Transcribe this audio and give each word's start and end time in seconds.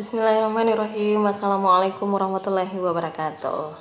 Bismillahirrahmanirrahim. 0.00 1.20
Assalamualaikum 1.28 2.08
warahmatullahi 2.08 2.72
wabarakatuh. 2.72 3.76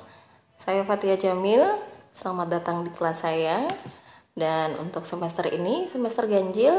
Saya 0.68 0.84
Fatia 0.84 1.16
Jamil. 1.16 1.64
Selamat 2.12 2.60
datang 2.60 2.84
di 2.84 2.92
kelas 2.92 3.24
saya. 3.24 3.64
Dan 4.36 4.76
untuk 4.80 5.04
semester 5.04 5.48
ini 5.52 5.92
Semester 5.92 6.24
ganjil 6.24 6.72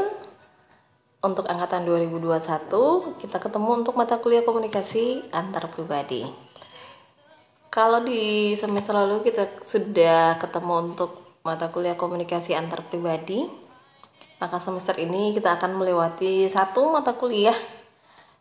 Untuk 1.21 1.45
angkatan 1.45 1.85
2021 1.85 3.21
Kita 3.21 3.37
ketemu 3.37 3.69
untuk 3.85 3.93
mata 3.93 4.17
kuliah 4.17 4.41
komunikasi 4.41 5.29
antar 5.29 5.69
pribadi. 5.69 6.25
Kalau 7.71 8.03
di 8.03 8.51
semester 8.59 8.91
lalu 8.91 9.23
kita 9.23 9.47
sudah 9.63 10.35
ketemu 10.41 10.91
untuk 10.91 11.20
mata 11.41 11.73
kuliah 11.73 11.97
komunikasi 11.97 12.53
antar 12.53 12.85
pribadi 12.85 13.49
Maka 14.41 14.57
semester 14.57 14.97
ini 14.97 15.37
kita 15.37 15.53
akan 15.61 15.77
melewati 15.77 16.49
satu 16.49 16.89
mata 16.89 17.13
kuliah 17.13 17.53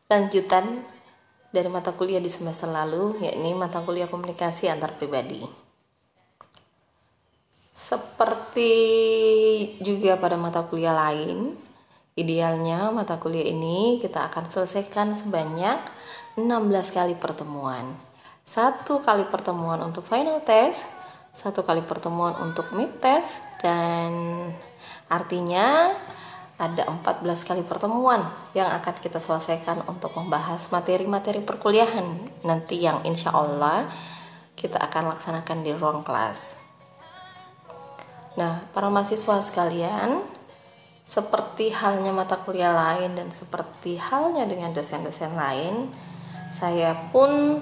lanjutan 0.09 0.81
dari 1.53 1.69
mata 1.69 1.93
kuliah 1.93 2.23
di 2.23 2.33
semester 2.33 2.73
lalu, 2.73 3.21
yakni 3.21 3.53
mata 3.53 3.85
kuliah 3.85 4.09
komunikasi 4.09 4.73
antar 4.73 4.97
pribadi. 4.97 5.45
Seperti 7.77 8.73
juga 9.83 10.15
pada 10.17 10.39
mata 10.39 10.63
kuliah 10.63 10.95
lain, 10.95 11.59
idealnya 12.15 12.89
mata 12.95 13.19
kuliah 13.19 13.51
ini 13.51 13.99
kita 13.99 14.31
akan 14.31 14.47
selesaikan 14.47 15.19
sebanyak 15.19 15.85
16 16.39 16.97
kali 16.97 17.13
pertemuan. 17.19 17.93
Satu 18.47 19.03
kali 19.03 19.27
pertemuan 19.27 19.83
untuk 19.83 20.07
final 20.07 20.39
test, 20.47 20.87
satu 21.31 21.63
kali 21.63 21.83
pertemuan 21.87 22.35
untuk 22.43 22.71
mid 22.75 22.99
test, 22.99 23.31
dan 23.63 24.13
artinya 25.11 25.95
ada 26.61 26.85
14 26.85 27.25
kali 27.49 27.65
pertemuan 27.65 28.21
yang 28.53 28.69
akan 28.69 28.95
kita 29.01 29.17
selesaikan 29.17 29.81
untuk 29.89 30.13
membahas 30.13 30.61
materi-materi 30.69 31.41
perkuliahan 31.41 32.05
nanti 32.45 32.85
yang 32.85 33.01
insya 33.09 33.33
Allah 33.33 33.89
kita 34.61 34.77
akan 34.77 35.17
laksanakan 35.17 35.65
di 35.65 35.73
ruang 35.73 36.05
kelas. 36.05 36.53
Nah, 38.37 38.61
para 38.77 38.93
mahasiswa 38.93 39.41
sekalian, 39.41 40.21
seperti 41.09 41.73
halnya 41.73 42.13
mata 42.13 42.37
kuliah 42.37 42.77
lain 42.77 43.17
dan 43.17 43.33
seperti 43.33 43.97
halnya 43.97 44.45
dengan 44.45 44.77
dosen-dosen 44.77 45.33
lain, 45.33 45.89
saya 46.61 46.93
pun 47.09 47.59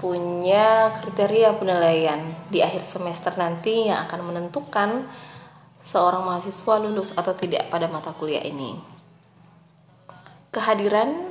punya 0.00 0.96
kriteria 0.96 1.60
penilaian 1.60 2.24
di 2.48 2.64
akhir 2.64 2.88
semester 2.88 3.36
nanti 3.36 3.92
yang 3.92 4.08
akan 4.08 4.32
menentukan 4.32 5.04
seorang 5.84 6.24
mahasiswa 6.24 6.74
lulus 6.80 7.12
atau 7.12 7.36
tidak 7.36 7.68
pada 7.68 7.84
mata 7.92 8.16
kuliah 8.16 8.40
ini. 8.40 8.80
Kehadiran 10.50 11.30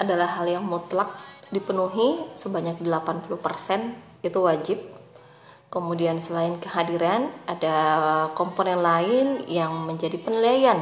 adalah 0.00 0.40
hal 0.40 0.48
yang 0.48 0.64
mutlak 0.64 1.12
dipenuhi 1.52 2.32
sebanyak 2.34 2.80
80% 2.80 3.28
itu 4.24 4.38
wajib. 4.40 4.78
Kemudian 5.68 6.16
selain 6.24 6.56
kehadiran 6.56 7.28
ada 7.44 7.76
komponen 8.32 8.80
lain 8.80 9.44
yang 9.52 9.84
menjadi 9.84 10.16
penilaian 10.16 10.80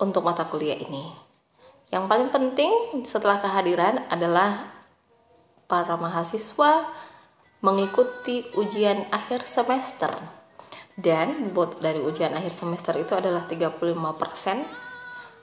untuk 0.00 0.24
mata 0.24 0.48
kuliah 0.48 0.80
ini. 0.80 1.31
Yang 1.92 2.04
paling 2.08 2.30
penting 2.32 2.72
setelah 3.04 3.36
kehadiran 3.44 4.08
adalah 4.08 4.72
para 5.68 5.92
mahasiswa 6.00 6.88
mengikuti 7.60 8.48
ujian 8.56 9.04
akhir 9.12 9.44
semester 9.44 10.08
dan 10.96 11.52
bobot 11.52 11.84
dari 11.84 12.00
ujian 12.00 12.32
akhir 12.32 12.52
semester 12.52 12.96
itu 12.96 13.12
adalah 13.12 13.44
35%. 13.44 14.82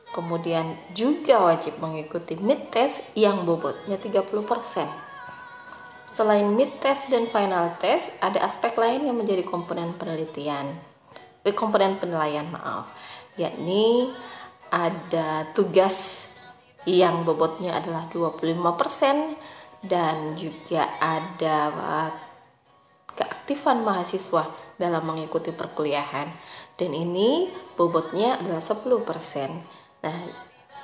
Kemudian 0.10 0.74
juga 0.98 1.38
wajib 1.46 1.78
mengikuti 1.78 2.34
mid 2.34 2.74
test 2.74 2.98
yang 3.14 3.46
bobotnya 3.46 4.02
30%. 4.02 4.26
Selain 6.10 6.50
mid 6.50 6.82
test 6.82 7.14
dan 7.14 7.30
final 7.30 7.78
test, 7.78 8.10
ada 8.18 8.42
aspek 8.42 8.74
lain 8.74 9.06
yang 9.06 9.14
menjadi 9.14 9.46
komponen 9.46 9.94
penelitian. 10.02 10.66
Eh, 11.46 11.54
komponen 11.54 12.02
penilaian, 12.02 12.50
maaf. 12.50 12.90
Yakni 13.38 14.10
ada 14.74 15.46
tugas 15.54 16.29
yang 16.88 17.28
bobotnya 17.28 17.80
adalah 17.80 18.08
25% 18.12 19.36
dan 19.84 20.36
juga 20.36 20.88
ada 21.00 21.72
keaktifan 23.16 23.84
mahasiswa 23.84 24.48
dalam 24.80 25.04
mengikuti 25.04 25.52
perkuliahan 25.52 26.32
dan 26.80 26.92
ini 26.96 27.52
bobotnya 27.76 28.40
adalah 28.40 28.64
10%. 28.64 28.80
Nah, 30.00 30.18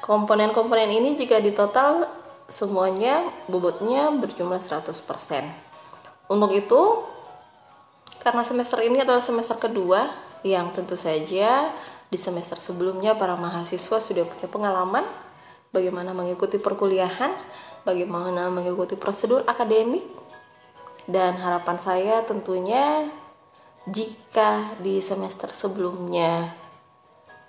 komponen-komponen 0.03 0.91
ini 0.91 1.15
jika 1.15 1.39
ditotal 1.39 2.03
semuanya 2.51 3.23
bobotnya 3.47 4.11
berjumlah 4.11 4.59
100%. 4.59 4.91
Untuk 6.27 6.51
itu, 6.51 6.81
karena 8.19 8.43
semester 8.43 8.83
ini 8.83 8.99
adalah 8.99 9.23
semester 9.23 9.55
kedua 9.55 10.11
yang 10.43 10.75
tentu 10.75 10.99
saja 10.99 11.71
di 12.09 12.17
semester 12.21 12.61
sebelumnya 12.61 13.17
para 13.17 13.33
mahasiswa 13.33 13.97
sudah 13.97 14.25
punya 14.25 14.47
pengalaman 14.49 15.05
bagaimana 15.75 16.15
mengikuti 16.15 16.55
perkuliahan, 16.55 17.35
bagaimana 17.83 18.47
mengikuti 18.47 18.95
prosedur 18.95 19.43
akademik 19.43 20.07
dan 21.11 21.35
harapan 21.35 21.77
saya 21.83 22.23
tentunya 22.23 23.11
jika 23.85 24.79
di 24.79 25.03
semester 25.03 25.51
sebelumnya 25.51 26.55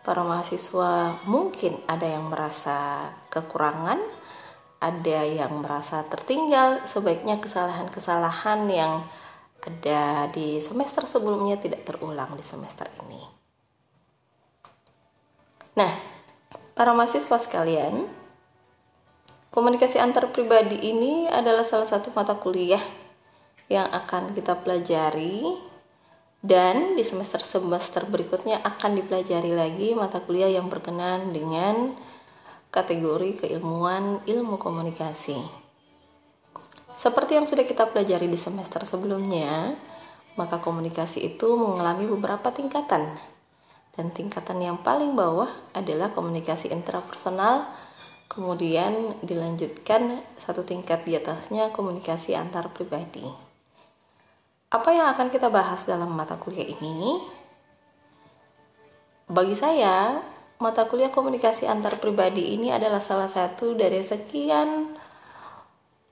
para 0.04 0.26
mahasiswa 0.26 1.22
mungkin 1.24 1.78
ada 1.86 2.04
yang 2.04 2.26
merasa 2.26 3.10
kekurangan, 3.30 4.02
ada 4.82 5.20
yang 5.24 5.62
merasa 5.62 6.04
tertinggal, 6.10 6.84
sebaiknya 6.90 7.40
kesalahan-kesalahan 7.40 8.60
yang 8.68 8.94
ada 9.66 10.30
di 10.30 10.62
semester 10.62 11.10
sebelumnya 11.10 11.58
tidak 11.58 11.82
terulang 11.82 12.38
di 12.38 12.44
semester 12.46 12.86
ini. 13.02 13.22
Nah, 15.74 16.15
para 16.76 16.92
mahasiswa 16.92 17.40
sekalian, 17.40 18.04
komunikasi 19.48 19.96
antar 19.96 20.28
pribadi 20.28 20.76
ini 20.76 21.24
adalah 21.24 21.64
salah 21.64 21.88
satu 21.88 22.12
mata 22.12 22.36
kuliah 22.36 22.84
yang 23.72 23.88
akan 23.88 24.36
kita 24.36 24.60
pelajari 24.60 25.56
dan 26.44 26.94
di 26.94 27.02
semester-semester 27.02 28.04
berikutnya 28.12 28.60
akan 28.60 28.92
dipelajari 29.00 29.56
lagi 29.56 29.96
mata 29.96 30.20
kuliah 30.20 30.52
yang 30.52 30.68
berkenan 30.68 31.32
dengan 31.32 31.96
kategori 32.68 33.40
keilmuan 33.40 34.20
ilmu 34.28 34.60
komunikasi. 34.60 35.40
Seperti 37.00 37.40
yang 37.40 37.48
sudah 37.48 37.64
kita 37.64 37.88
pelajari 37.88 38.28
di 38.28 38.36
semester 38.36 38.84
sebelumnya, 38.84 39.72
maka 40.36 40.60
komunikasi 40.60 41.24
itu 41.24 41.56
mengalami 41.56 42.04
beberapa 42.04 42.52
tingkatan. 42.52 43.35
Dan 43.96 44.12
tingkatan 44.12 44.60
yang 44.60 44.76
paling 44.84 45.16
bawah 45.16 45.48
adalah 45.72 46.12
komunikasi 46.12 46.68
intrapersonal, 46.68 47.64
kemudian 48.28 49.16
dilanjutkan 49.24 50.20
satu 50.44 50.68
tingkat 50.68 51.08
di 51.08 51.16
atasnya 51.16 51.72
komunikasi 51.72 52.36
antar 52.36 52.68
pribadi. 52.76 53.24
Apa 54.68 54.92
yang 54.92 55.08
akan 55.16 55.32
kita 55.32 55.48
bahas 55.48 55.80
dalam 55.88 56.12
mata 56.12 56.36
kuliah 56.36 56.68
ini? 56.68 57.24
Bagi 59.32 59.56
saya, 59.56 60.20
mata 60.60 60.84
kuliah 60.84 61.08
komunikasi 61.08 61.64
antar 61.64 61.96
pribadi 61.96 62.52
ini 62.52 62.68
adalah 62.68 63.00
salah 63.00 63.32
satu 63.32 63.72
dari 63.72 64.04
sekian 64.04 64.92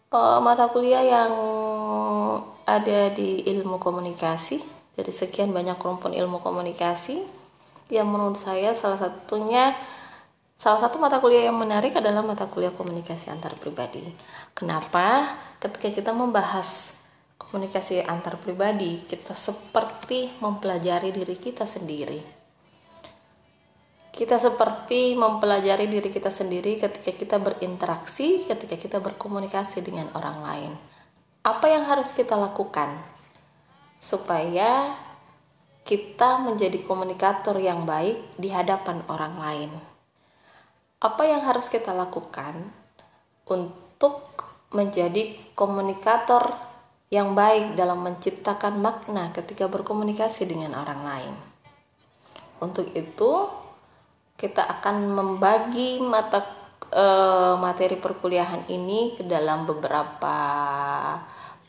uh, 0.09 0.41
mata 0.41 0.73
kuliah 0.73 1.05
yang 1.05 1.33
ada 2.65 3.12
di 3.12 3.44
ilmu 3.44 3.77
komunikasi, 3.77 4.56
dari 4.97 5.12
sekian 5.12 5.53
banyak 5.53 5.77
rumpun 5.77 6.17
ilmu 6.17 6.41
komunikasi 6.41 7.44
yang 7.94 8.11
menurut 8.11 8.43
saya 8.43 8.75
salah 8.75 8.99
satunya 8.99 9.75
Salah 10.55 10.81
satu 10.81 10.96
mata 10.96 11.20
kuliah 11.20 11.50
yang 11.50 11.61
menarik 11.61 11.93
adalah 11.99 12.25
mata 12.25 12.49
kuliah 12.49 12.73
komunikasi 12.73 13.29
antar 13.29 13.52
pribadi. 13.61 14.00
Kenapa? 14.56 15.37
Ketika 15.61 15.93
kita 15.93 16.17
membahas 16.17 16.94
komunikasi 17.37 18.00
antar 18.00 18.41
pribadi, 18.41 19.02
kita 19.05 19.37
seperti 19.37 20.32
mempelajari 20.41 21.12
diri 21.12 21.37
kita 21.37 21.69
sendiri. 21.69 22.17
Kita 24.08 24.40
seperti 24.40 25.19
mempelajari 25.19 25.85
diri 25.85 26.08
kita 26.08 26.32
sendiri 26.32 26.81
ketika 26.81 27.12
kita 27.12 27.37
berinteraksi, 27.43 28.47
ketika 28.49 28.81
kita 28.81 28.99
berkomunikasi 29.05 29.85
dengan 29.85 30.08
orang 30.17 30.38
lain. 30.40 30.73
Apa 31.44 31.67
yang 31.69 31.85
harus 31.85 32.08
kita 32.14 32.38
lakukan 32.40 32.94
supaya 34.00 34.97
kita 35.85 36.41
menjadi 36.41 36.81
komunikator 36.81 37.61
yang 37.61 37.85
baik 37.85 38.41
di 38.41 38.49
hadapan 38.49 39.05
orang 39.07 39.35
lain? 39.37 39.71
Apa 41.05 41.29
yang 41.29 41.45
harus 41.45 41.69
kita 41.69 41.93
lakukan 41.93 42.73
untuk 43.45 44.35
menjadi 44.73 45.37
komunikator 45.55 46.57
yang 47.15 47.37
baik 47.37 47.79
dalam 47.79 48.03
menciptakan 48.03 48.83
makna 48.83 49.31
ketika 49.31 49.71
berkomunikasi 49.71 50.51
dengan 50.51 50.75
orang 50.75 51.01
lain. 51.07 51.35
Untuk 52.59 52.91
itu, 52.91 53.47
kita 54.35 54.67
akan 54.67 55.15
membagi 55.15 56.03
mata 56.03 56.43
e, 56.91 57.07
materi 57.63 57.95
perkuliahan 57.95 58.67
ini 58.67 59.15
ke 59.15 59.23
dalam 59.23 59.63
beberapa 59.63 60.37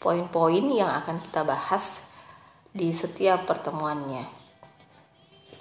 poin-poin 0.01 0.65
yang 0.73 0.89
akan 0.89 1.21
kita 1.29 1.45
bahas 1.45 2.01
di 2.75 2.91
setiap 2.91 3.47
pertemuannya. 3.47 4.27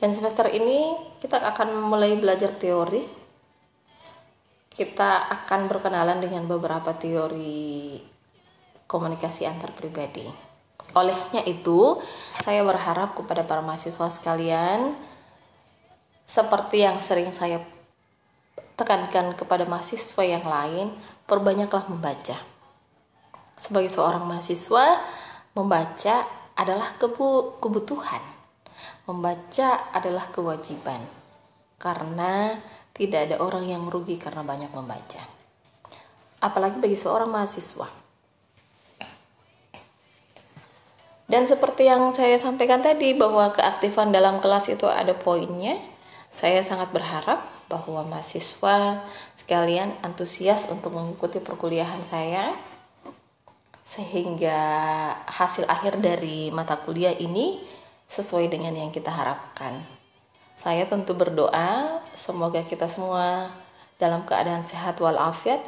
Dan 0.02 0.11
semester 0.11 0.50
ini 0.50 0.99
kita 1.22 1.38
akan 1.38 1.78
mulai 1.87 2.19
belajar 2.19 2.50
teori. 2.58 3.06
Kita 4.75 5.31
akan 5.31 5.70
berkenalan 5.70 6.19
dengan 6.19 6.50
beberapa 6.50 6.90
teori 6.99 8.02
komunikasi 8.90 9.46
antar 9.46 9.70
pribadi. 9.70 10.26
Olehnya 10.99 11.46
itu, 11.46 12.02
saya 12.43 12.66
berharap 12.66 13.14
kepada 13.14 13.46
para 13.46 13.62
mahasiswa 13.62 14.10
sekalian, 14.10 14.99
seperti 16.26 16.82
yang 16.82 16.99
sering 16.99 17.31
saya 17.31 17.62
tekankan 18.75 19.38
kepada 19.38 19.62
mahasiswa 19.70 20.22
yang 20.26 20.43
lain, 20.43 20.90
perbanyaklah 21.31 21.87
membaca. 21.87 22.34
Sebagai 23.55 23.94
seorang 23.94 24.26
mahasiswa, 24.26 24.99
membaca 25.55 26.44
adalah 26.55 26.97
kebutuhan. 27.61 28.23
Membaca 29.05 29.91
adalah 29.93 30.31
kewajiban. 30.33 31.05
Karena 31.77 32.56
tidak 32.95 33.29
ada 33.31 33.37
orang 33.43 33.69
yang 33.69 33.85
rugi 33.91 34.17
karena 34.17 34.47
banyak 34.47 34.71
membaca. 34.73 35.23
Apalagi 36.41 36.81
bagi 36.81 36.97
seorang 36.97 37.29
mahasiswa 37.29 38.05
Dan 41.25 41.49
seperti 41.49 41.89
yang 41.89 42.12
saya 42.12 42.37
sampaikan 42.37 42.85
tadi 42.85 43.17
bahwa 43.17 43.49
keaktifan 43.56 44.12
dalam 44.12 44.45
kelas 44.45 44.69
itu 44.69 44.85
ada 44.85 45.17
poinnya, 45.17 45.81
saya 46.37 46.61
sangat 46.61 46.93
berharap 46.93 47.49
bahwa 47.67 48.05
mahasiswa 48.05 49.01
sekalian 49.41 49.97
antusias 50.05 50.69
untuk 50.69 50.93
mengikuti 50.93 51.41
perkuliahan 51.41 52.05
saya 52.12 52.53
sehingga 53.94 54.58
hasil 55.31 55.70
akhir 55.70 56.02
dari 56.02 56.50
mata 56.50 56.75
kuliah 56.82 57.14
ini 57.14 57.62
sesuai 58.11 58.50
dengan 58.50 58.75
yang 58.75 58.91
kita 58.91 59.14
harapkan. 59.14 59.87
Saya 60.58 60.91
tentu 60.91 61.14
berdoa 61.14 62.02
semoga 62.19 62.67
kita 62.67 62.91
semua 62.91 63.55
dalam 64.02 64.26
keadaan 64.26 64.67
sehat 64.67 64.99
walafiat 64.99 65.62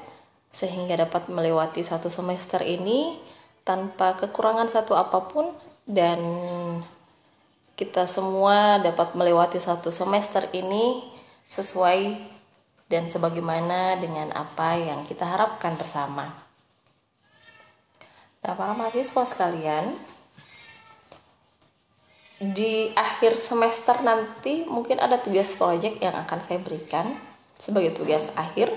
sehingga 0.50 0.98
dapat 0.98 1.30
melewati 1.30 1.86
satu 1.86 2.10
semester 2.10 2.66
ini 2.66 3.14
tanpa 3.62 4.18
kekurangan 4.18 4.66
satu 4.66 4.98
apa 4.98 5.22
pun 5.30 5.54
dan 5.86 6.18
kita 7.78 8.10
semua 8.10 8.82
dapat 8.82 9.14
melewati 9.14 9.62
satu 9.62 9.94
semester 9.94 10.50
ini 10.50 11.06
sesuai 11.54 12.34
dan 12.90 13.06
sebagaimana 13.06 13.98
dengan 14.02 14.34
apa 14.34 14.74
yang 14.78 15.06
kita 15.06 15.22
harapkan 15.22 15.78
bersama. 15.78 16.45
Nah, 18.46 18.54
para 18.54 18.78
mahasiswa 18.78 19.26
sekalian, 19.26 19.90
di 22.38 22.94
akhir 22.94 23.42
semester 23.42 24.06
nanti 24.06 24.62
mungkin 24.70 25.02
ada 25.02 25.18
tugas 25.18 25.50
proyek 25.58 25.98
yang 25.98 26.14
akan 26.14 26.38
saya 26.46 26.62
berikan 26.62 27.18
sebagai 27.58 27.98
tugas 27.98 28.30
akhir. 28.38 28.70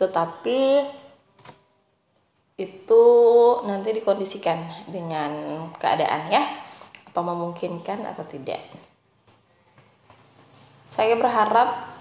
Tetapi 0.00 0.88
itu 2.56 3.04
nanti 3.68 3.92
dikondisikan 3.92 4.88
dengan 4.88 5.32
keadaan 5.76 6.32
ya 6.32 6.56
apa 7.04 7.20
memungkinkan 7.20 8.00
atau 8.08 8.24
tidak 8.24 8.64
saya 10.88 11.12
berharap 11.20 11.92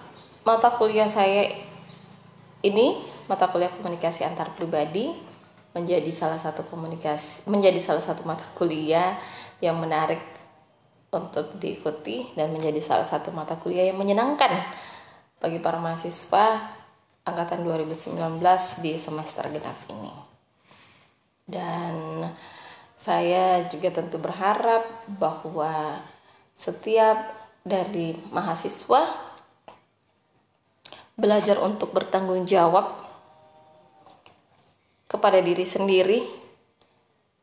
mata 0.48 0.72
kuliah 0.80 1.12
saya 1.12 1.52
ini 2.64 3.04
mata 3.28 3.52
kuliah 3.52 3.68
komunikasi 3.68 4.24
antar 4.24 4.56
pribadi 4.56 5.12
menjadi 5.76 6.08
salah 6.16 6.40
satu 6.40 6.64
komunikasi 6.72 7.46
menjadi 7.52 7.84
salah 7.84 8.00
satu 8.00 8.24
mata 8.24 8.48
kuliah 8.56 9.20
yang 9.60 9.76
menarik 9.76 10.24
untuk 11.12 11.60
diikuti 11.60 12.32
dan 12.34 12.56
menjadi 12.56 12.80
salah 12.80 13.04
satu 13.04 13.36
mata 13.36 13.60
kuliah 13.60 13.92
yang 13.92 14.00
menyenangkan 14.00 14.52
bagi 15.44 15.60
para 15.60 15.78
mahasiswa 15.78 16.74
angkatan 17.28 17.68
2019 17.68 18.16
di 18.80 18.96
semester 18.96 19.44
genap 19.52 19.78
ini. 19.92 20.14
Dan 21.46 22.26
saya 22.98 23.68
juga 23.70 23.94
tentu 23.94 24.18
berharap 24.18 25.06
bahwa 25.06 26.02
setiap 26.58 27.36
dari 27.62 28.18
mahasiswa 28.32 29.06
belajar 31.16 31.62
untuk 31.62 31.94
bertanggung 31.94 32.44
jawab 32.50 33.05
kepada 35.16 35.40
diri 35.40 35.64
sendiri 35.64 36.20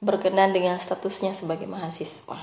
berkenan 0.05 0.53
dengan 0.53 0.77
statusnya 0.77 1.33
sebagai 1.33 1.65
mahasiswa. 1.65 2.37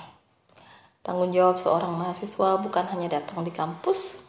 Tanggung 1.06 1.30
jawab 1.30 1.62
seorang 1.62 1.94
mahasiswa 1.94 2.58
bukan 2.58 2.86
hanya 2.92 3.22
datang 3.22 3.46
di 3.46 3.54
kampus, 3.54 4.26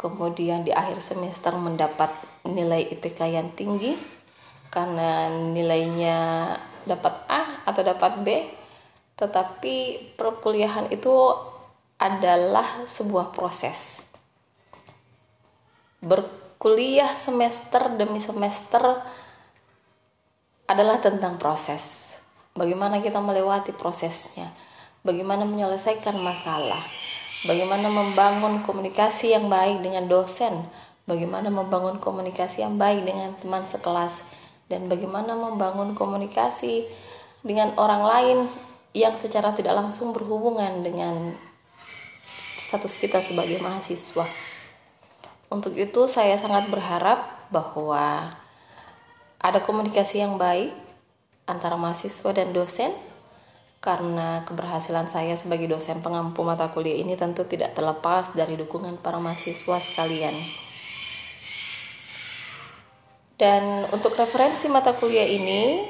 kemudian 0.00 0.64
di 0.64 0.72
akhir 0.72 1.04
semester 1.04 1.52
mendapat 1.54 2.10
nilai 2.48 2.88
IPK 2.96 3.20
yang 3.28 3.52
tinggi, 3.52 3.94
karena 4.74 5.30
nilainya 5.30 6.18
dapat 6.82 7.14
A 7.30 7.62
atau 7.68 7.82
dapat 7.86 8.12
B 8.26 8.28
tetapi 9.14 10.10
perkuliahan 10.18 10.90
itu 10.90 11.14
adalah 12.02 12.66
sebuah 12.90 13.30
proses 13.30 14.02
berkuliah 16.02 17.14
semester 17.14 17.94
demi 17.94 18.18
semester 18.18 19.00
adalah 20.64 21.00
tentang 21.00 21.36
proses. 21.36 22.08
Bagaimana 22.54 23.02
kita 23.04 23.20
melewati 23.20 23.74
prosesnya. 23.74 24.54
Bagaimana 25.04 25.44
menyelesaikan 25.44 26.16
masalah. 26.16 26.80
Bagaimana 27.44 27.92
membangun 27.92 28.64
komunikasi 28.64 29.36
yang 29.36 29.52
baik 29.52 29.84
dengan 29.84 30.08
dosen. 30.08 30.64
Bagaimana 31.04 31.52
membangun 31.52 32.00
komunikasi 32.00 32.64
yang 32.64 32.80
baik 32.80 33.04
dengan 33.04 33.36
teman 33.36 33.66
sekelas. 33.68 34.24
Dan 34.70 34.88
bagaimana 34.88 35.36
membangun 35.36 35.92
komunikasi 35.92 36.88
dengan 37.44 37.76
orang 37.76 38.02
lain 38.02 38.38
yang 38.96 39.12
secara 39.20 39.52
tidak 39.52 39.76
langsung 39.76 40.16
berhubungan 40.16 40.80
dengan 40.80 41.36
status 42.56 42.96
kita 42.96 43.20
sebagai 43.20 43.60
mahasiswa. 43.60 44.24
Untuk 45.52 45.76
itu 45.76 46.08
saya 46.08 46.40
sangat 46.40 46.72
berharap 46.72 47.50
bahwa 47.52 48.32
ada 49.44 49.60
komunikasi 49.60 50.24
yang 50.24 50.40
baik 50.40 50.72
antara 51.44 51.76
mahasiswa 51.76 52.32
dan 52.32 52.56
dosen? 52.56 52.96
Karena 53.84 54.40
keberhasilan 54.48 55.12
saya 55.12 55.36
sebagai 55.36 55.68
dosen 55.68 56.00
pengampu 56.00 56.40
mata 56.40 56.72
kuliah 56.72 56.96
ini 56.96 57.20
tentu 57.20 57.44
tidak 57.44 57.76
terlepas 57.76 58.32
dari 58.32 58.56
dukungan 58.56 58.96
para 59.04 59.20
mahasiswa 59.20 59.76
sekalian. 59.76 60.32
Dan 63.36 63.84
untuk 63.92 64.16
referensi 64.16 64.64
mata 64.72 64.96
kuliah 64.96 65.28
ini 65.28 65.84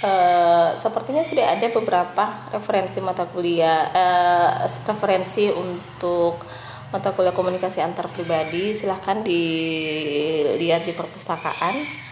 uh, 0.00 0.72
sepertinya 0.80 1.20
sudah 1.20 1.52
ada 1.52 1.68
beberapa 1.68 2.48
referensi 2.56 3.04
mata 3.04 3.28
kuliah 3.28 3.92
uh, 3.92 4.64
referensi 4.88 5.52
untuk 5.52 6.40
mata 6.88 7.12
kuliah 7.12 7.36
komunikasi 7.36 7.84
antar 7.84 8.08
pribadi. 8.08 8.72
Silahkan 8.72 9.20
dilihat 9.20 10.88
di 10.88 10.96
perpustakaan 10.96 12.08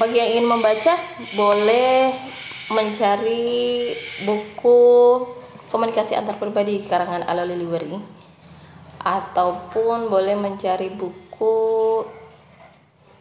bagi 0.00 0.16
yang 0.16 0.32
ingin 0.32 0.48
membaca 0.48 0.96
boleh 1.36 2.16
mencari 2.72 3.92
buku 4.24 4.80
komunikasi 5.68 6.16
antar 6.16 6.40
pribadi 6.40 6.80
karangan 6.88 7.20
Ala 7.28 7.44
Liliweri 7.44 8.00
ataupun 9.04 10.08
boleh 10.08 10.40
mencari 10.40 10.88
buku 10.88 11.52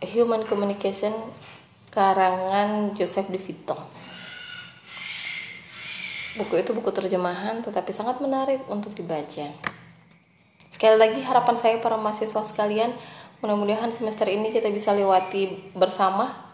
Human 0.07 0.47
Communication 0.47 1.11
karangan 1.91 2.95
Joseph 2.95 3.27
De 3.27 3.35
Vito. 3.43 3.75
Buku 6.39 6.63
itu 6.63 6.71
buku 6.71 6.95
terjemahan 6.95 7.59
tetapi 7.59 7.91
sangat 7.91 8.23
menarik 8.23 8.63
untuk 8.71 8.95
dibaca. 8.95 9.51
Sekali 10.71 10.95
lagi 10.95 11.19
harapan 11.27 11.59
saya 11.59 11.75
para 11.83 11.99
mahasiswa 11.99 12.39
sekalian, 12.47 12.95
mudah-mudahan 13.43 13.91
semester 13.91 14.31
ini 14.31 14.47
kita 14.47 14.71
bisa 14.71 14.95
lewati 14.95 15.75
bersama 15.75 16.48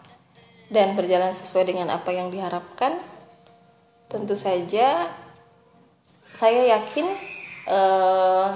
dan 0.72 0.98
berjalan 0.98 1.32
sesuai 1.32 1.70
dengan 1.70 1.94
apa 1.94 2.10
yang 2.10 2.30
diharapkan. 2.30 2.98
Tentu 4.06 4.38
saja 4.38 5.10
saya 6.36 6.78
yakin 6.78 7.06
eh, 7.66 8.50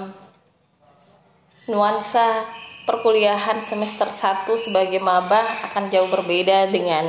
nuansa 1.71 2.45
perkuliahan 2.85 3.61
semester 3.61 4.09
1 4.09 4.49
sebagai 4.57 4.97
maba 4.97 5.45
akan 5.69 5.93
jauh 5.93 6.09
berbeda 6.09 6.67
dengan 6.67 7.05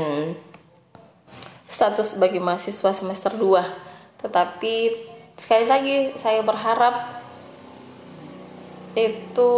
status 1.73 2.21
bagi 2.21 2.37
mahasiswa 2.37 2.93
semester 2.93 3.33
2 3.35 4.23
tetapi 4.23 4.75
sekali 5.41 5.67
lagi 5.67 5.97
saya 6.21 6.45
berharap 6.45 7.25
itu 8.93 9.53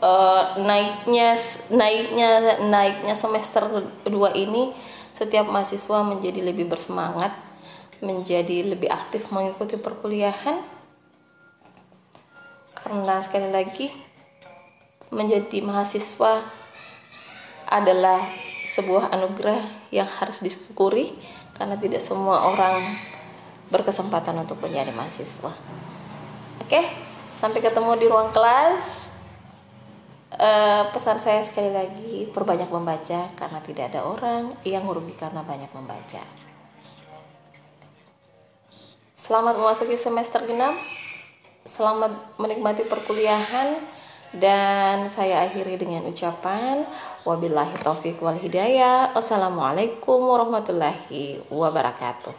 uh, 0.00 0.56
naiknya 0.60 1.38
naiknya 1.72 2.60
naiknya 2.66 3.14
semester 3.14 3.66
2 4.04 4.10
ini 4.36 4.72
setiap 5.16 5.48
mahasiswa 5.48 6.04
menjadi 6.04 6.44
lebih 6.44 6.68
bersemangat 6.68 7.32
menjadi 8.04 8.76
lebih 8.76 8.92
aktif 8.92 9.32
mengikuti 9.32 9.80
perkuliahan 9.80 10.60
karena 12.76 13.24
sekali 13.24 13.48
lagi 13.48 13.88
menjadi 15.08 15.64
mahasiswa 15.64 16.44
adalah 17.66 18.20
sebuah 18.76 19.08
anugerah 19.10 19.88
yang 19.88 20.06
harus 20.06 20.44
disyukuri 20.44 21.16
karena 21.56 21.80
tidak 21.80 22.04
semua 22.04 22.52
orang 22.52 22.84
berkesempatan 23.72 24.36
untuk 24.44 24.60
menjadi 24.60 24.92
mahasiswa. 24.92 25.50
Oke, 26.62 26.82
sampai 27.40 27.64
ketemu 27.64 27.90
di 27.98 28.06
ruang 28.06 28.30
kelas. 28.30 29.05
Uh, 30.36 30.92
pesan 30.92 31.16
saya 31.16 31.40
sekali 31.40 31.72
lagi 31.72 32.28
perbanyak 32.28 32.68
membaca 32.68 33.24
karena 33.32 33.58
tidak 33.64 33.84
ada 33.88 34.04
orang 34.04 34.52
yang 34.68 34.84
merugi 34.84 35.16
karena 35.16 35.40
banyak 35.40 35.72
membaca. 35.72 36.20
Selamat 39.16 39.56
memasuki 39.56 39.96
semester 39.96 40.44
genap. 40.44 40.76
Selamat 41.64 42.12
menikmati 42.36 42.84
perkuliahan 42.84 43.80
dan 44.36 45.08
saya 45.08 45.48
akhiri 45.48 45.80
dengan 45.80 46.04
ucapan 46.04 46.84
wabillahi 47.24 47.80
taufik 47.80 48.20
wal 48.20 48.36
hidayah. 48.36 49.16
Wassalamualaikum 49.16 50.20
warahmatullahi 50.20 51.48
wabarakatuh. 51.48 52.36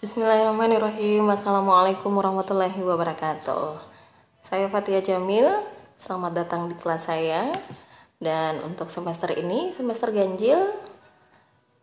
Bismillahirrahmanirrahim. 0.00 1.28
Assalamualaikum 1.28 2.08
warahmatullahi 2.08 2.80
wabarakatuh. 2.80 3.76
Saya 4.48 4.64
Fatia 4.72 5.04
Jamil. 5.04 5.44
Selamat 6.00 6.40
datang 6.40 6.72
di 6.72 6.74
kelas 6.80 7.04
saya. 7.04 7.52
Dan 8.16 8.64
untuk 8.64 8.88
semester 8.88 9.28
ini, 9.36 9.76
semester 9.76 10.08
ganjil, 10.08 10.72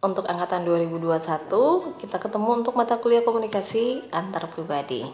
untuk 0.01 0.25
angkatan 0.25 0.65
2021, 0.65 2.01
kita 2.01 2.17
ketemu 2.17 2.49
untuk 2.57 2.73
mata 2.73 2.97
kuliah 2.97 3.21
komunikasi 3.21 4.09
antar 4.09 4.49
pribadi. 4.49 5.05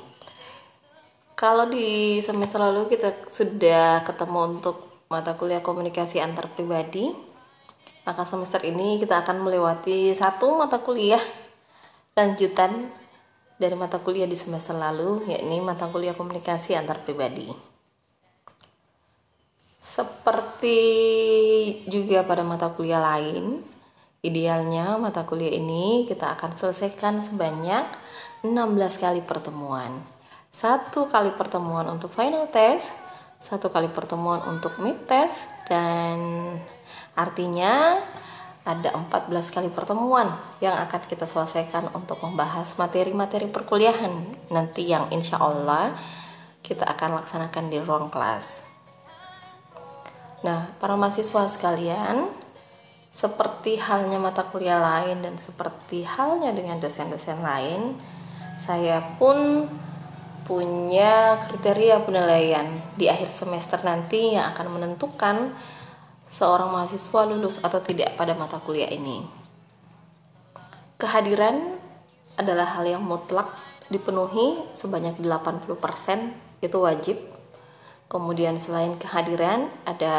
Kalau 1.35 1.67
di 1.67 2.23
semester 2.23 2.63
lalu 2.63 2.87
kita 2.87 3.27
sudah 3.27 4.07
ketemu 4.07 4.39
untuk 4.47 5.03
mata 5.11 5.35
kuliah 5.35 5.59
komunikasi 5.59 6.23
antar 6.23 6.47
pribadi, 6.55 7.11
maka 8.07 8.23
semester 8.23 8.63
ini 8.63 8.95
kita 8.95 9.27
akan 9.27 9.43
melewati 9.43 10.15
satu 10.15 10.55
mata 10.55 10.79
kuliah 10.79 11.42
lanjutan 12.13 12.93
dari 13.57 13.75
mata 13.77 13.97
kuliah 14.01 14.29
di 14.29 14.37
semester 14.37 14.77
lalu, 14.77 15.29
yakni 15.29 15.61
mata 15.61 15.89
kuliah 15.89 16.13
komunikasi 16.13 16.77
antar 16.77 17.01
pribadi. 17.01 17.49
Seperti 19.81 20.81
juga 21.85 22.25
pada 22.25 22.41
mata 22.41 22.73
kuliah 22.73 22.97
lain, 22.97 23.61
idealnya 24.25 24.97
mata 24.97 25.21
kuliah 25.21 25.53
ini 25.53 26.09
kita 26.09 26.33
akan 26.33 26.57
selesaikan 26.57 27.21
sebanyak 27.21 27.85
16 28.41 28.97
kali 28.97 29.21
pertemuan. 29.21 30.01
Satu 30.53 31.09
kali 31.09 31.33
pertemuan 31.33 31.89
untuk 31.89 32.13
final 32.13 32.49
test, 32.49 32.89
satu 33.41 33.69
kali 33.69 33.89
pertemuan 33.89 34.41
untuk 34.49 34.77
mid 34.81 34.97
test, 35.09 35.37
dan 35.65 36.17
artinya 37.17 38.01
ada 38.63 38.95
14 38.95 39.27
kali 39.51 39.67
pertemuan 39.67 40.39
yang 40.63 40.79
akan 40.87 41.03
kita 41.11 41.27
selesaikan 41.27 41.91
untuk 41.91 42.23
membahas 42.23 42.71
materi-materi 42.79 43.51
perkuliahan 43.51 44.47
nanti 44.55 44.87
yang 44.87 45.11
insya 45.11 45.35
Allah 45.35 45.91
kita 46.63 46.87
akan 46.87 47.19
laksanakan 47.19 47.67
di 47.67 47.77
ruang 47.83 48.07
kelas. 48.07 48.63
Nah, 50.47 50.71
para 50.79 50.95
mahasiswa 50.95 51.51
sekalian, 51.51 52.27
seperti 53.11 53.79
halnya 53.79 54.15
mata 54.15 54.47
kuliah 54.47 54.79
lain 54.79 55.19
dan 55.19 55.35
seperti 55.39 56.07
halnya 56.07 56.55
dengan 56.55 56.79
dosen-dosen 56.79 57.43
lain, 57.43 57.99
saya 58.63 59.03
pun 59.19 59.67
punya 60.43 61.39
kriteria 61.47 62.03
penilaian 62.03 62.67
di 62.99 63.07
akhir 63.07 63.31
semester 63.31 63.79
nanti 63.83 64.35
yang 64.35 64.51
akan 64.51 64.67
menentukan 64.75 65.55
seorang 66.33 66.73
mahasiswa 66.73 67.21
lulus 67.29 67.61
atau 67.61 67.79
tidak 67.79 68.17
pada 68.17 68.33
mata 68.33 68.57
kuliah 68.57 68.89
ini. 68.89 69.21
Kehadiran 70.97 71.77
adalah 72.35 72.73
hal 72.75 72.89
yang 72.89 73.03
mutlak 73.05 73.53
dipenuhi 73.87 74.65
sebanyak 74.73 75.21
80% 75.21 76.65
itu 76.65 76.77
wajib 76.81 77.17
Kemudian 78.13 78.61
selain 78.61 78.93
kehadiran, 79.01 79.73
ada 79.89 80.13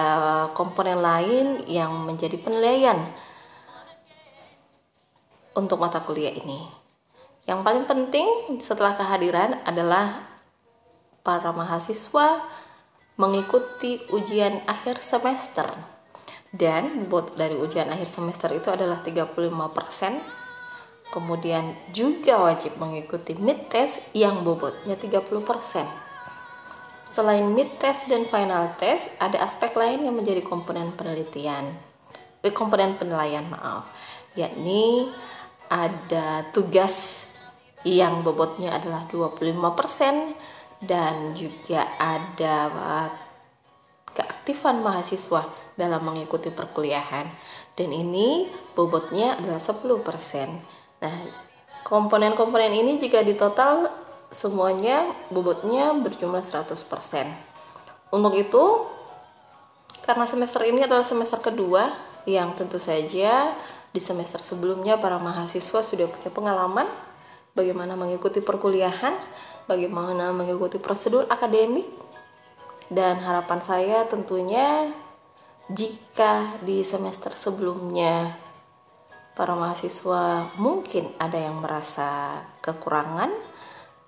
komponen 0.50 0.98
lain 0.98 1.62
yang 1.70 1.94
menjadi 2.02 2.34
penilaian 2.42 2.98
untuk 5.54 5.78
mata 5.78 6.02
kuliah 6.02 6.34
ini. 6.34 6.66
Yang 7.46 7.60
paling 7.62 7.86
penting 7.86 8.26
setelah 8.58 8.98
kehadiran 8.98 9.62
adalah 9.62 10.26
para 11.22 11.54
mahasiswa 11.54 12.42
mengikuti 13.14 14.02
ujian 14.10 14.66
akhir 14.66 14.98
semester. 14.98 15.93
Dan 16.54 17.10
bobot 17.10 17.34
dari 17.34 17.58
ujian 17.58 17.90
akhir 17.90 18.06
semester 18.06 18.46
itu 18.54 18.70
adalah 18.70 19.02
35%. 19.02 20.22
Kemudian 21.10 21.74
juga 21.90 22.38
wajib 22.46 22.78
mengikuti 22.78 23.34
mid 23.34 23.66
test 23.66 23.98
yang 24.14 24.46
bobotnya 24.46 24.94
30%. 24.94 25.26
Selain 27.10 27.42
mid 27.50 27.74
test 27.82 28.06
dan 28.06 28.26
final 28.30 28.70
test, 28.78 29.10
ada 29.18 29.42
aspek 29.42 29.74
lain 29.74 30.06
yang 30.06 30.14
menjadi 30.14 30.46
komponen 30.46 30.94
penelitian. 30.94 31.74
Eh, 32.42 32.54
komponen 32.54 32.94
penilaian, 33.02 33.46
maaf. 33.50 33.90
Yakni 34.38 35.10
ada 35.66 36.46
tugas 36.54 37.18
yang 37.82 38.22
bobotnya 38.22 38.78
adalah 38.78 39.10
25% 39.10 40.38
dan 40.86 41.34
juga 41.34 41.86
ada 41.98 42.70
keaktifan 44.14 44.82
mahasiswa 44.82 45.63
dalam 45.74 46.02
mengikuti 46.02 46.50
perkuliahan. 46.50 47.26
Dan 47.74 47.90
ini 47.90 48.50
bobotnya 48.78 49.38
adalah 49.38 49.58
10%. 49.58 51.02
Nah, 51.02 51.16
komponen-komponen 51.82 52.72
ini 52.72 52.96
jika 53.02 53.20
ditotal 53.26 53.90
semuanya 54.34 55.10
bobotnya 55.30 55.94
berjumlah 55.94 56.42
100%. 56.42 56.74
Untuk 58.14 58.34
itu, 58.38 58.64
karena 60.06 60.26
semester 60.26 60.62
ini 60.66 60.86
adalah 60.86 61.02
semester 61.02 61.42
kedua 61.42 61.90
yang 62.24 62.54
tentu 62.54 62.78
saja 62.78 63.52
di 63.94 64.00
semester 64.02 64.42
sebelumnya 64.42 64.98
para 64.98 65.22
mahasiswa 65.22 65.86
sudah 65.86 66.06
punya 66.10 66.30
pengalaman 66.34 66.88
bagaimana 67.54 67.94
mengikuti 67.94 68.42
perkuliahan, 68.42 69.14
bagaimana 69.70 70.34
mengikuti 70.34 70.82
prosedur 70.82 71.30
akademik 71.30 71.86
dan 72.90 73.22
harapan 73.22 73.60
saya 73.64 74.04
tentunya 74.10 74.92
jika 75.72 76.60
di 76.60 76.84
semester 76.84 77.32
sebelumnya 77.32 78.36
para 79.32 79.56
mahasiswa 79.56 80.52
mungkin 80.60 81.10
ada 81.18 81.38
yang 81.40 81.58
merasa 81.62 82.42
kekurangan 82.60 83.54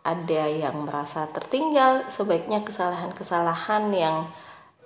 ada 0.07 0.47
yang 0.47 0.87
merasa 0.87 1.27
tertinggal, 1.35 2.07
sebaiknya 2.15 2.63
kesalahan-kesalahan 2.63 3.91
yang 3.91 4.31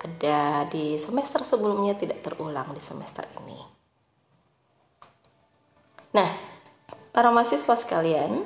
ada 0.00 0.65
di 0.73 0.97
semester 0.97 1.45
sebelumnya 1.45 1.93
tidak 1.93 2.25
terulang 2.25 2.73
di 2.73 2.81
semester 2.81 3.29
ini. 3.45 3.61
Nah, 6.17 6.31
para 7.12 7.29
mahasiswa 7.29 7.77
sekalian, 7.77 8.41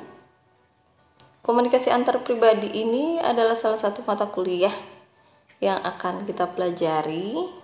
komunikasi 1.46 1.94
antar 1.94 2.26
pribadi 2.26 2.74
ini 2.74 3.22
adalah 3.22 3.54
salah 3.54 3.78
satu 3.78 4.02
mata 4.02 4.26
kuliah 4.26 4.74
yang 5.62 5.78
akan 5.78 6.26
kita 6.26 6.50
pelajari 6.50 7.62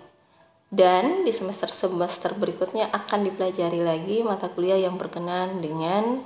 dan 0.71 1.27
di 1.27 1.35
semester-semester 1.35 2.31
berikutnya 2.39 2.87
akan 2.95 3.27
dipelajari 3.27 3.83
lagi 3.83 4.23
mata 4.23 4.47
kuliah 4.47 4.79
yang 4.79 4.95
berkenan 4.95 5.59
dengan 5.59 6.23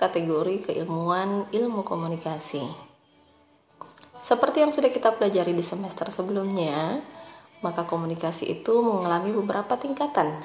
kategori 0.00 0.72
keilmuan 0.72 1.44
ilmu 1.52 1.84
komunikasi. 1.84 2.64
Seperti 4.24 4.64
yang 4.64 4.72
sudah 4.72 4.88
kita 4.88 5.12
pelajari 5.12 5.52
di 5.52 5.60
semester 5.60 6.08
sebelumnya, 6.08 7.04
maka 7.60 7.84
komunikasi 7.84 8.48
itu 8.48 8.80
mengalami 8.80 9.36
beberapa 9.36 9.76
tingkatan. 9.76 10.40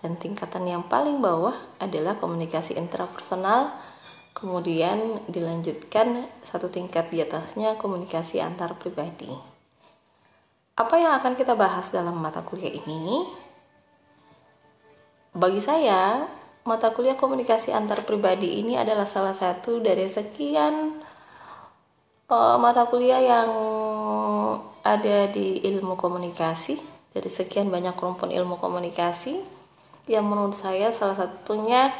Dan 0.00 0.16
tingkatan 0.16 0.64
yang 0.64 0.88
paling 0.88 1.20
bawah 1.20 1.54
adalah 1.82 2.16
komunikasi 2.16 2.78
intrapersonal 2.80 3.74
kemudian 4.30 5.18
dilanjutkan 5.26 6.30
satu 6.46 6.70
tingkat 6.70 7.10
di 7.10 7.18
atasnya 7.18 7.74
komunikasi 7.74 8.38
antar 8.38 8.78
pribadi. 8.78 9.57
Apa 10.78 10.94
yang 10.94 11.10
akan 11.18 11.34
kita 11.34 11.58
bahas 11.58 11.90
dalam 11.90 12.14
mata 12.22 12.38
kuliah 12.46 12.70
ini? 12.70 13.26
Bagi 15.34 15.58
saya, 15.58 16.22
mata 16.62 16.94
kuliah 16.94 17.18
komunikasi 17.18 17.74
antar 17.74 18.06
pribadi 18.06 18.62
ini 18.62 18.78
adalah 18.78 19.02
salah 19.02 19.34
satu 19.34 19.82
dari 19.82 20.06
sekian 20.06 21.02
uh, 22.30 22.56
mata 22.62 22.86
kuliah 22.86 23.18
yang 23.18 23.50
ada 24.86 25.26
di 25.34 25.66
ilmu 25.66 25.98
komunikasi, 25.98 26.78
dari 27.10 27.26
sekian 27.26 27.74
banyak 27.74 27.98
rumpun 27.98 28.30
ilmu 28.30 28.62
komunikasi 28.62 29.34
yang 30.06 30.30
menurut 30.30 30.62
saya 30.62 30.94
salah 30.94 31.18
satunya 31.18 31.90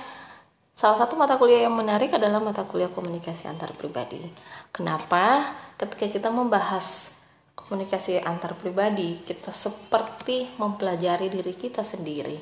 Salah 0.78 0.94
satu 0.94 1.18
mata 1.18 1.34
kuliah 1.34 1.66
yang 1.66 1.74
menarik 1.74 2.14
adalah 2.14 2.38
mata 2.38 2.62
kuliah 2.62 2.86
komunikasi 2.86 3.50
antar 3.50 3.74
pribadi. 3.74 4.22
Kenapa? 4.70 5.50
Ketika 5.74 6.06
kita 6.06 6.30
membahas 6.30 7.17
komunikasi 7.58 8.22
antar 8.22 8.54
pribadi, 8.54 9.18
kita 9.18 9.50
seperti 9.50 10.54
mempelajari 10.54 11.26
diri 11.26 11.50
kita 11.50 11.82
sendiri. 11.82 12.38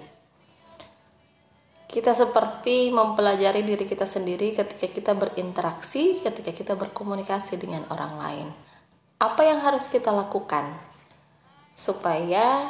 Kita 1.89 2.13
seperti 2.13 2.93
mempelajari 2.93 3.65
diri 3.65 3.89
kita 3.89 4.05
sendiri 4.05 4.53
ketika 4.53 4.93
kita 4.93 5.13
berinteraksi, 5.17 6.21
ketika 6.21 6.53
kita 6.53 6.77
berkomunikasi 6.77 7.57
dengan 7.57 7.89
orang 7.89 8.13
lain. 8.21 8.49
Apa 9.17 9.49
yang 9.49 9.65
harus 9.65 9.89
kita 9.89 10.13
lakukan 10.13 10.77
supaya 11.73 12.69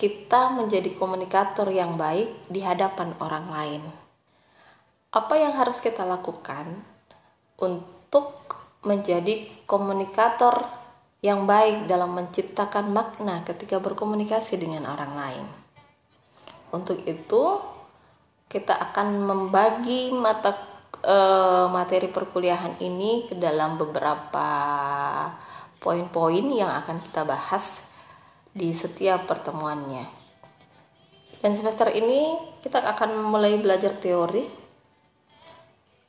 kita 0.00 0.48
menjadi 0.56 0.96
komunikator 0.96 1.68
yang 1.68 2.00
baik 2.00 2.48
di 2.48 2.64
hadapan 2.64 3.12
orang 3.20 3.46
lain? 3.52 3.84
apa 5.12 5.36
yang 5.36 5.52
harus 5.60 5.76
kita 5.84 6.08
lakukan 6.08 6.80
untuk 7.60 8.48
menjadi 8.80 9.44
komunikator 9.68 10.81
yang 11.22 11.46
baik 11.46 11.86
dalam 11.86 12.18
menciptakan 12.18 12.90
makna 12.90 13.46
ketika 13.46 13.78
berkomunikasi 13.78 14.58
dengan 14.58 14.90
orang 14.90 15.12
lain. 15.14 15.46
Untuk 16.74 16.98
itu, 17.06 17.62
kita 18.50 18.74
akan 18.90 19.22
membagi 19.22 20.10
mata 20.10 20.58
e, 20.98 21.16
materi 21.70 22.10
perkuliahan 22.10 22.82
ini 22.82 23.30
ke 23.30 23.38
dalam 23.38 23.78
beberapa 23.78 24.48
poin-poin 25.78 26.42
yang 26.50 26.74
akan 26.82 26.98
kita 27.06 27.22
bahas 27.22 27.78
di 28.50 28.74
setiap 28.74 29.30
pertemuannya. 29.30 30.10
Dan 31.38 31.54
semester 31.54 31.86
ini 31.94 32.34
kita 32.66 32.82
akan 32.82 33.30
mulai 33.30 33.54
belajar 33.62 33.94
teori 33.94 34.62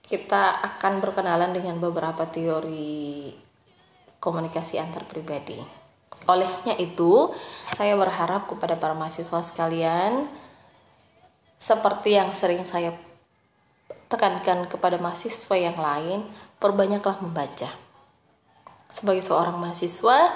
kita 0.04 0.60
akan 0.60 1.00
berkenalan 1.00 1.56
dengan 1.56 1.80
beberapa 1.80 2.28
teori 2.28 3.32
komunikasi 4.24 4.80
antar 4.80 5.04
pribadi. 5.04 5.60
Olehnya 6.24 6.80
itu, 6.80 7.36
saya 7.76 8.00
berharap 8.00 8.48
kepada 8.48 8.80
para 8.80 8.96
mahasiswa 8.96 9.44
sekalian, 9.44 10.32
seperti 11.60 12.16
yang 12.16 12.32
sering 12.32 12.64
saya 12.64 12.96
tekankan 14.08 14.72
kepada 14.72 14.96
mahasiswa 14.96 15.56
yang 15.60 15.76
lain, 15.76 16.24
perbanyaklah 16.64 17.20
membaca. 17.20 17.68
Sebagai 18.88 19.26
seorang 19.26 19.60
mahasiswa, 19.60 20.32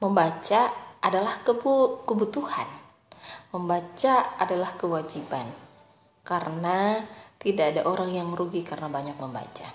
membaca 0.00 0.72
adalah 1.04 1.44
kebutuhan. 2.08 2.68
Membaca 3.52 4.40
adalah 4.40 4.72
kewajiban. 4.80 5.52
Karena 6.24 7.04
tidak 7.36 7.76
ada 7.76 7.82
orang 7.84 8.14
yang 8.16 8.32
merugi 8.32 8.64
karena 8.64 8.88
banyak 8.88 9.20
membaca. 9.20 9.68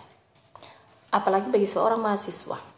Apalagi 1.12 1.52
bagi 1.52 1.68
seorang 1.70 2.00
mahasiswa. 2.02 2.71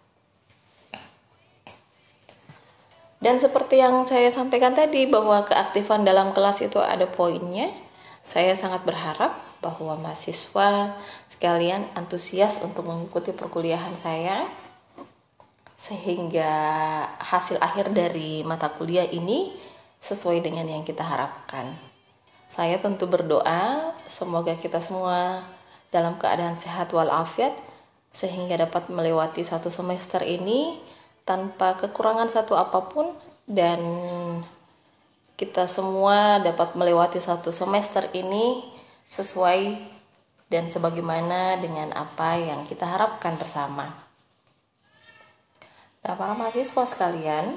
Dan 3.24 3.40
seperti 3.40 3.80
yang 3.80 4.04
saya 4.04 4.28
sampaikan 4.36 4.76
tadi 4.76 5.08
bahwa 5.08 5.48
keaktifan 5.48 6.04
dalam 6.04 6.36
kelas 6.36 6.60
itu 6.60 6.76
ada 6.84 7.08
poinnya, 7.08 7.72
saya 8.28 8.52
sangat 8.60 8.84
berharap 8.84 9.40
bahwa 9.64 9.96
mahasiswa 9.96 11.00
sekalian 11.32 11.88
antusias 11.96 12.60
untuk 12.60 12.84
mengikuti 12.84 13.32
perkuliahan 13.32 13.96
saya 14.04 14.44
sehingga 15.80 16.52
hasil 17.24 17.64
akhir 17.64 17.96
dari 17.96 18.44
mata 18.44 18.68
kuliah 18.68 19.08
ini 19.08 19.56
sesuai 20.04 20.44
dengan 20.44 20.68
yang 20.68 20.84
kita 20.84 21.04
harapkan. 21.04 21.80
Saya 22.52 22.76
tentu 22.84 23.08
berdoa 23.08 23.96
semoga 24.12 24.60
kita 24.60 24.84
semua 24.84 25.48
dalam 25.96 26.20
keadaan 26.20 26.60
sehat 26.60 26.92
walafiat 26.92 27.56
sehingga 28.12 28.60
dapat 28.60 28.92
melewati 28.92 29.48
satu 29.48 29.72
semester 29.72 30.20
ini 30.28 30.76
tanpa 31.24 31.80
kekurangan 31.80 32.28
satu 32.28 32.56
apa 32.60 32.84
pun 32.88 33.16
dan 33.48 33.80
kita 35.40 35.66
semua 35.68 36.40
dapat 36.44 36.76
melewati 36.78 37.20
satu 37.20 37.50
semester 37.52 38.12
ini 38.14 38.64
sesuai 39.12 39.92
dan 40.48 40.70
sebagaimana 40.70 41.58
dengan 41.58 41.90
apa 41.98 42.38
yang 42.38 42.68
kita 42.70 42.86
harapkan 42.86 43.36
bersama. 43.40 43.90
Nah, 46.04 46.14
para 46.20 46.36
mahasiswa 46.36 46.84
sekalian, 46.84 47.56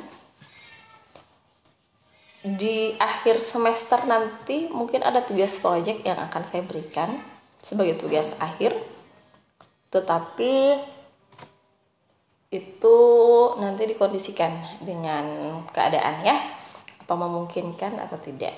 di 2.47 2.95
akhir 3.03 3.43
semester 3.43 4.07
nanti 4.07 4.71
mungkin 4.71 5.03
ada 5.03 5.19
tugas 5.19 5.59
proyek 5.59 6.07
yang 6.07 6.15
akan 6.31 6.47
saya 6.47 6.63
berikan 6.63 7.19
sebagai 7.59 7.99
tugas 7.99 8.31
akhir 8.39 8.79
tetapi 9.91 10.79
itu 12.51 12.97
nanti 13.59 13.91
dikondisikan 13.91 14.83
dengan 14.83 15.25
keadaan 15.75 16.23
ya 16.23 16.37
apa 17.03 17.15
memungkinkan 17.15 17.99
atau 17.99 18.19
tidak 18.23 18.55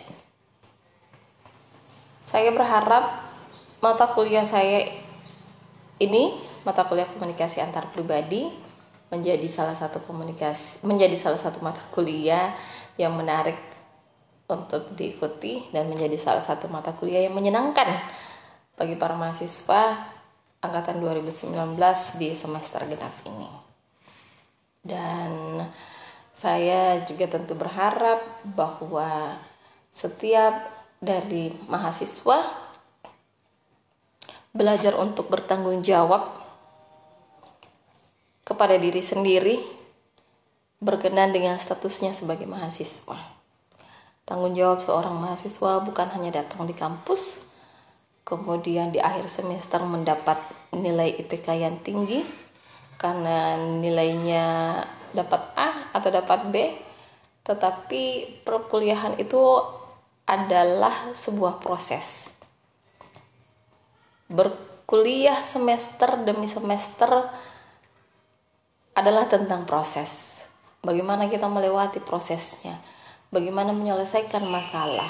saya 2.29 2.53
berharap 2.53 3.24
mata 3.81 4.12
kuliah 4.12 4.44
saya 4.44 4.85
ini 6.01 6.37
mata 6.68 6.85
kuliah 6.85 7.09
komunikasi 7.09 7.64
antar 7.64 7.88
pribadi 7.88 8.53
menjadi 9.09 9.48
salah 9.48 9.77
satu 9.77 10.05
komunikasi 10.05 10.85
menjadi 10.85 11.16
salah 11.16 11.40
satu 11.40 11.64
mata 11.64 11.81
kuliah 11.88 12.53
yang 13.01 13.16
menarik 13.16 13.57
untuk 14.48 14.92
diikuti 14.96 15.68
dan 15.72 15.88
menjadi 15.88 16.16
salah 16.20 16.44
satu 16.44 16.68
mata 16.68 16.92
kuliah 16.96 17.24
yang 17.24 17.37
menyenangkan 17.37 17.88
bagi 18.77 18.96
para 18.96 19.16
mahasiswa 19.16 20.09
angkatan 20.64 20.98
2019 21.05 21.55
di 22.16 22.33
semester 22.33 22.81
genap 22.88 23.12
ini. 23.29 23.67
Dan 24.88 25.61
saya 26.33 27.05
juga 27.05 27.29
tentu 27.29 27.53
berharap 27.53 28.24
bahwa 28.48 29.37
setiap 29.92 30.64
dari 30.96 31.53
mahasiswa 31.68 32.40
belajar 34.57 34.96
untuk 34.96 35.29
bertanggung 35.29 35.85
jawab 35.85 36.40
kepada 38.48 38.81
diri 38.81 39.05
sendiri 39.05 39.61
berkenan 40.81 41.37
dengan 41.37 41.61
statusnya 41.61 42.16
sebagai 42.16 42.48
mahasiswa. 42.48 43.18
Tanggung 44.24 44.57
jawab 44.57 44.81
seorang 44.81 45.20
mahasiswa 45.20 45.85
bukan 45.85 46.09
hanya 46.16 46.40
datang 46.42 46.64
di 46.64 46.72
kampus, 46.72 47.44
kemudian 48.24 48.88
di 48.88 49.03
akhir 49.05 49.29
semester 49.29 49.85
mendapat 49.85 50.40
nilai 50.72 51.12
IPK 51.18 51.46
yang 51.61 51.77
tinggi 51.85 52.48
karena 52.99 53.57
nilainya 53.57 54.45
dapat 55.15 55.43
A 55.57 55.95
atau 55.95 56.11
dapat 56.11 56.41
B, 56.51 56.55
tetapi 57.47 58.03
perkuliahan 58.45 59.17
itu 59.23 59.41
adalah 60.29 61.15
sebuah 61.17 61.63
proses. 61.63 62.29
Berkuliah 64.29 65.41
semester 65.49 66.21
demi 66.21 66.45
semester 66.45 67.09
adalah 68.93 69.25
tentang 69.25 69.65
proses. 69.65 70.37
Bagaimana 70.85 71.33
kita 71.33 71.49
melewati 71.49 72.03
prosesnya? 72.05 72.77
bagaimana 73.29 73.77
menyelesaikan 73.77 74.45
masalah, 74.49 75.09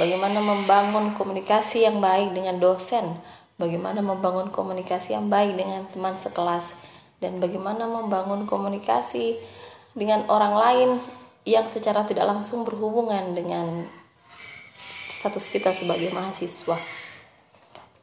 bagaimana 0.00 0.40
membangun 0.40 1.12
komunikasi 1.12 1.84
yang 1.84 2.00
baik 2.00 2.32
dengan 2.32 2.56
dosen, 2.56 3.20
bagaimana 3.60 4.00
membangun 4.00 4.48
komunikasi 4.48 5.12
yang 5.12 5.28
baik 5.28 5.56
dengan 5.56 5.84
teman 5.92 6.16
sekelas, 6.16 6.72
dan 7.22 7.38
bagaimana 7.38 7.86
membangun 7.86 8.44
komunikasi 8.50 9.38
dengan 9.94 10.26
orang 10.26 10.54
lain 10.58 10.90
yang 11.46 11.70
secara 11.70 12.02
tidak 12.02 12.26
langsung 12.26 12.66
berhubungan 12.66 13.30
dengan 13.38 13.86
status 15.08 15.46
kita 15.46 15.70
sebagai 15.70 16.10
mahasiswa. 16.10 16.74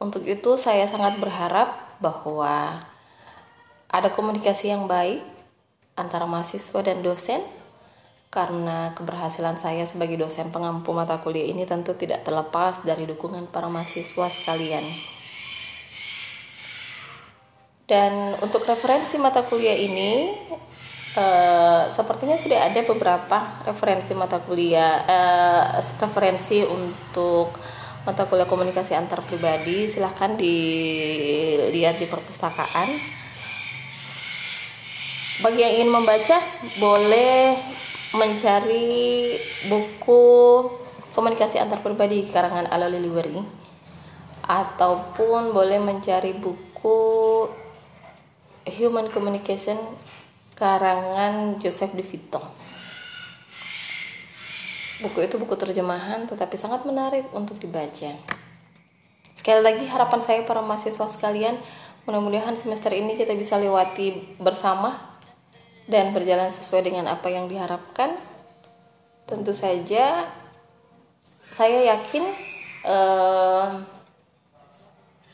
Untuk 0.00 0.24
itu, 0.24 0.56
saya 0.56 0.88
sangat 0.88 1.20
berharap 1.20 2.00
bahwa 2.00 2.80
ada 3.92 4.08
komunikasi 4.08 4.72
yang 4.72 4.88
baik 4.88 5.20
antara 6.00 6.24
mahasiswa 6.24 6.80
dan 6.80 7.04
dosen 7.04 7.44
karena 8.32 8.94
keberhasilan 8.96 9.58
saya 9.60 9.84
sebagai 9.84 10.16
dosen 10.16 10.54
pengampu 10.54 10.94
mata 10.94 11.18
kuliah 11.18 11.50
ini 11.50 11.66
tentu 11.66 11.92
tidak 11.98 12.22
terlepas 12.22 12.80
dari 12.86 13.04
dukungan 13.04 13.50
para 13.52 13.68
mahasiswa 13.68 14.32
sekalian. 14.32 14.86
Dan 17.90 18.38
untuk 18.38 18.62
referensi 18.70 19.18
mata 19.18 19.42
kuliah 19.42 19.74
ini 19.74 20.30
uh, 21.18 21.90
sepertinya 21.90 22.38
sudah 22.38 22.70
ada 22.70 22.86
beberapa 22.86 23.66
referensi 23.66 24.14
mata 24.14 24.38
kuliah 24.38 25.02
uh, 25.10 25.82
referensi 25.98 26.62
untuk 26.62 27.50
mata 28.06 28.30
kuliah 28.30 28.46
komunikasi 28.46 28.94
antar 28.94 29.26
pribadi. 29.26 29.90
Silahkan 29.90 30.38
dilihat 30.38 31.98
di 31.98 32.06
perpustakaan. 32.06 32.94
Bagi 35.42 35.58
yang 35.58 35.82
ingin 35.82 35.90
membaca 35.90 36.38
boleh 36.78 37.58
mencari 38.14 39.34
buku 39.66 40.22
komunikasi 41.10 41.58
antar 41.58 41.82
pribadi 41.82 42.22
karangan 42.30 42.70
Ala 42.70 42.86
Liliweri 42.86 43.42
ataupun 44.46 45.50
boleh 45.50 45.82
mencari 45.82 46.38
buku 46.38 46.98
Human 48.78 49.10
Communication 49.10 49.76
karangan 50.54 51.58
Joseph 51.58 51.96
De 51.96 52.04
Vito. 52.04 52.38
Buku 55.00 55.24
itu 55.24 55.40
buku 55.40 55.56
terjemahan 55.56 56.28
tetapi 56.28 56.60
sangat 56.60 56.84
menarik 56.84 57.24
untuk 57.32 57.56
dibaca. 57.56 58.12
Sekali 59.32 59.60
lagi 59.64 59.88
harapan 59.88 60.20
saya 60.20 60.44
para 60.44 60.60
mahasiswa 60.60 61.08
sekalian, 61.08 61.56
mudah-mudahan 62.04 62.60
semester 62.60 62.92
ini 62.92 63.16
kita 63.16 63.32
bisa 63.32 63.56
lewati 63.56 64.36
bersama 64.36 65.00
dan 65.88 66.12
berjalan 66.12 66.52
sesuai 66.52 66.92
dengan 66.92 67.08
apa 67.08 67.32
yang 67.32 67.48
diharapkan. 67.48 68.20
Tentu 69.24 69.56
saja 69.56 70.28
saya 71.56 71.96
yakin 71.96 72.24
eh, 72.84 73.68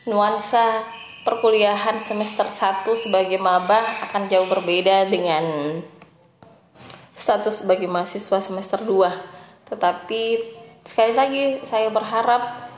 nuansa 0.07 0.87
perkuliahan 1.27 1.99
semester 2.07 2.47
1 2.47 2.87
sebagai 2.95 3.37
maba 3.43 3.83
akan 4.07 4.31
jauh 4.31 4.47
berbeda 4.47 5.11
dengan 5.11 5.43
status 7.19 7.67
sebagai 7.67 7.91
mahasiswa 7.91 8.39
semester 8.39 8.79
2 8.87 9.75
tetapi 9.75 10.23
sekali 10.87 11.13
lagi 11.19 11.45
saya 11.67 11.91
berharap 11.91 12.71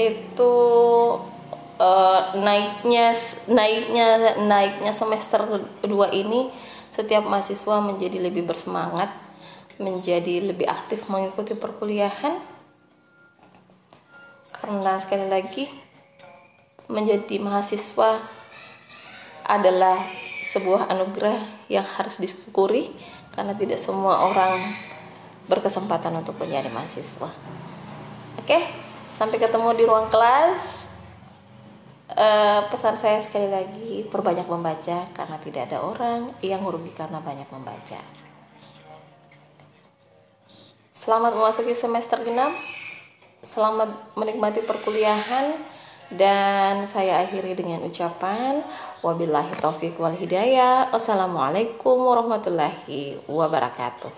itu 0.00 0.54
uh, 1.76 2.20
naiknya 2.40 3.12
naiknya 3.44 4.40
naiknya 4.40 4.96
semester 4.96 5.44
2 5.84 5.86
ini 6.16 6.48
setiap 6.96 7.28
mahasiswa 7.28 7.76
menjadi 7.84 8.16
lebih 8.24 8.48
bersemangat 8.48 9.12
menjadi 9.80 10.52
lebih 10.52 10.68
aktif 10.68 11.08
mengikuti 11.08 11.56
perkuliahan. 11.56 12.36
Karena 14.52 15.00
sekali 15.00 15.26
lagi 15.26 15.64
menjadi 16.90 17.38
mahasiswa 17.38 18.18
adalah 19.46 20.02
sebuah 20.50 20.90
anugerah 20.90 21.70
yang 21.70 21.86
harus 21.86 22.18
disyukuri 22.18 22.90
karena 23.30 23.54
tidak 23.54 23.78
semua 23.78 24.26
orang 24.26 24.58
berkesempatan 25.46 26.18
untuk 26.18 26.34
menjadi 26.42 26.66
mahasiswa. 26.70 27.30
Oke, 28.42 28.58
sampai 29.14 29.38
ketemu 29.38 29.68
di 29.78 29.84
ruang 29.86 30.10
kelas. 30.10 30.90
Uh, 32.10 32.66
pesan 32.74 32.98
saya 32.98 33.22
sekali 33.22 33.46
lagi 33.46 34.02
perbanyak 34.10 34.50
membaca 34.50 35.06
karena 35.14 35.36
tidak 35.46 35.70
ada 35.70 35.78
orang 35.78 36.34
yang 36.42 36.58
merugi 36.58 36.90
karena 36.90 37.22
banyak 37.22 37.46
membaca. 37.54 38.02
Selamat 40.98 41.32
memasuki 41.38 41.72
semester 41.78 42.18
genap. 42.26 42.50
Selamat 43.46 43.88
menikmati 44.18 44.60
perkuliahan. 44.66 45.54
Dan 46.10 46.90
saya 46.90 47.22
akhiri 47.22 47.54
dengan 47.54 47.86
ucapan 47.86 48.66
wabillahi 48.98 49.54
taufik 49.62 49.94
wal 49.94 50.14
hidayah. 50.14 50.90
Wassalamualaikum 50.90 51.94
warahmatullahi 51.94 53.22
wabarakatuh. 53.30 54.10